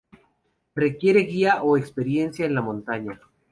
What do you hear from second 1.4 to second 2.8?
o experiencia en la